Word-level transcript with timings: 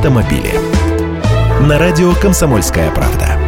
автомобили. 0.00 0.54
На 1.68 1.78
радио 1.78 2.14
«Комсомольская 2.14 2.90
правда». 2.90 3.38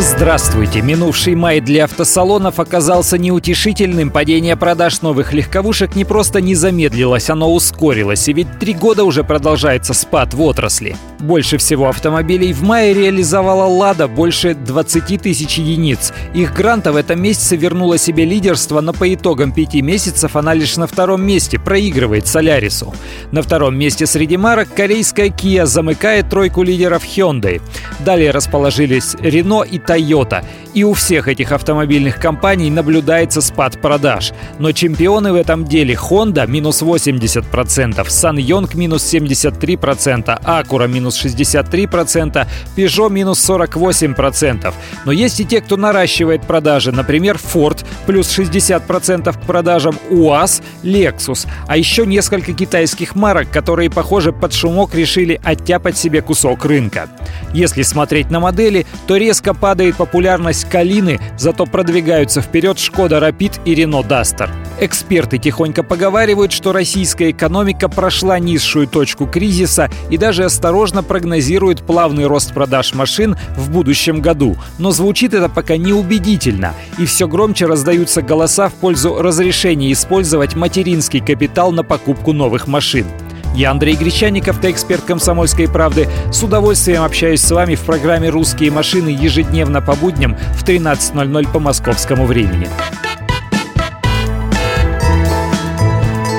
Здравствуйте! 0.00 0.80
Минувший 0.80 1.34
май 1.34 1.60
для 1.60 1.84
автосалонов 1.84 2.58
оказался 2.58 3.18
неутешительным. 3.18 4.08
Падение 4.08 4.56
продаж 4.56 5.02
новых 5.02 5.34
легковушек 5.34 5.94
не 5.96 6.06
просто 6.06 6.40
не 6.40 6.54
замедлилось, 6.54 7.28
оно 7.28 7.52
ускорилось. 7.52 8.26
И 8.28 8.32
ведь 8.32 8.58
три 8.58 8.72
года 8.72 9.04
уже 9.04 9.22
продолжается 9.22 9.92
спад 9.92 10.32
в 10.32 10.40
отрасли. 10.40 10.96
Больше 11.20 11.58
всего 11.58 11.88
автомобилей 11.88 12.52
в 12.52 12.62
мае 12.62 12.94
реализовала 12.94 13.64
«Лада» 13.64 14.06
больше 14.06 14.54
20 14.54 15.20
тысяч 15.20 15.58
единиц. 15.58 16.12
Их 16.32 16.54
гранта 16.54 16.92
в 16.92 16.96
этом 16.96 17.20
месяце 17.20 17.56
вернула 17.56 17.98
себе 17.98 18.24
лидерство, 18.24 18.80
но 18.80 18.92
по 18.92 19.12
итогам 19.12 19.50
пяти 19.50 19.82
месяцев 19.82 20.36
она 20.36 20.54
лишь 20.54 20.76
на 20.76 20.86
втором 20.86 21.26
месте, 21.26 21.58
проигрывает 21.58 22.28
«Солярису». 22.28 22.94
На 23.32 23.42
втором 23.42 23.76
месте 23.76 24.06
среди 24.06 24.36
марок 24.36 24.68
корейская 24.72 25.28
Kia 25.28 25.66
замыкает 25.66 26.30
тройку 26.30 26.62
лидеров 26.62 27.02
Hyundai. 27.04 27.60
Далее 27.98 28.30
расположились 28.30 29.16
Renault 29.16 29.68
и 29.68 29.78
Toyota. 29.78 30.44
И 30.74 30.84
у 30.84 30.92
всех 30.92 31.28
этих 31.28 31.52
автомобильных 31.52 32.20
компаний 32.20 32.70
наблюдается 32.70 33.40
спад 33.40 33.80
продаж. 33.80 34.32
Но 34.58 34.72
чемпионы 34.72 35.32
в 35.32 35.34
этом 35.34 35.64
деле 35.64 35.94
Honda 35.94 36.46
минус 36.46 36.82
80%, 36.82 38.06
SsangYong 38.06 38.76
минус 38.76 39.02
73%, 39.12 40.42
Acura 40.44 40.86
минус 40.86 41.24
63%, 41.24 42.46
Peugeot 42.76 43.10
минус 43.10 43.48
48%. 43.48 44.72
Но 45.04 45.12
есть 45.12 45.40
и 45.40 45.44
те, 45.44 45.60
кто 45.60 45.76
наращивает 45.76 46.42
продажи. 46.42 46.92
Например, 46.92 47.36
Ford 47.36 47.84
плюс 48.06 48.38
60% 48.38 49.32
к 49.32 49.46
продажам, 49.46 49.96
УАЗ, 50.10 50.62
Lexus. 50.82 51.48
А 51.66 51.76
еще 51.76 52.06
несколько 52.06 52.52
китайских 52.52 53.14
марок, 53.14 53.50
которые, 53.50 53.90
похоже, 53.90 54.32
под 54.32 54.52
шумок 54.52 54.94
решили 54.94 55.40
оттяпать 55.42 55.96
себе 55.96 56.20
кусок 56.20 56.64
рынка. 56.64 57.08
Если 57.52 57.82
смотреть 57.82 58.30
на 58.30 58.40
модели, 58.40 58.86
то 59.06 59.16
резко 59.16 59.54
падает 59.54 59.96
популярность 59.96 60.67
Калины, 60.68 61.20
зато 61.36 61.66
продвигаются 61.66 62.40
вперед 62.40 62.78
Шкода 62.78 63.18
Rapid 63.18 63.60
и 63.64 63.74
Renault 63.74 64.08
Duster. 64.08 64.50
Эксперты 64.80 65.38
тихонько 65.38 65.82
поговаривают, 65.82 66.52
что 66.52 66.72
российская 66.72 67.32
экономика 67.32 67.88
прошла 67.88 68.38
низшую 68.38 68.86
точку 68.86 69.26
кризиса 69.26 69.90
и 70.08 70.16
даже 70.16 70.44
осторожно 70.44 71.02
прогнозирует 71.02 71.82
плавный 71.82 72.26
рост 72.26 72.54
продаж 72.54 72.94
машин 72.94 73.36
в 73.56 73.70
будущем 73.70 74.20
году. 74.20 74.56
Но 74.78 74.92
звучит 74.92 75.34
это 75.34 75.48
пока 75.48 75.76
неубедительно, 75.76 76.74
и 76.96 77.06
все 77.06 77.26
громче 77.26 77.66
раздаются 77.66 78.22
голоса 78.22 78.68
в 78.68 78.74
пользу 78.74 79.20
разрешения 79.20 79.92
использовать 79.92 80.54
материнский 80.54 81.20
капитал 81.20 81.72
на 81.72 81.82
покупку 81.82 82.32
новых 82.32 82.68
машин. 82.68 83.06
Я 83.54 83.70
Андрей 83.70 83.96
Гречанников, 83.96 84.60
ты 84.60 84.70
эксперт 84.70 85.04
«Комсомольской 85.04 85.68
правды». 85.68 86.08
С 86.30 86.42
удовольствием 86.42 87.02
общаюсь 87.02 87.40
с 87.40 87.50
вами 87.50 87.74
в 87.74 87.80
программе 87.80 88.28
«Русские 88.28 88.70
машины» 88.70 89.08
ежедневно 89.08 89.80
по 89.80 89.94
будням 89.94 90.36
в 90.54 90.64
13.00 90.64 91.52
по 91.52 91.58
московскому 91.58 92.26
времени. 92.26 92.68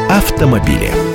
Автомобили. 0.10 1.09